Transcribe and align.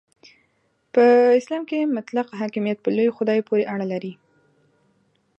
په 0.93 1.03
اسلام 1.39 1.63
کې 1.69 1.91
مطلق 1.97 2.27
حاکمیت 2.39 2.77
په 2.81 2.89
لوی 2.95 3.09
خدای 3.17 3.39
پورې 3.47 3.63
اړه 3.73 3.85
لري. 3.93 4.13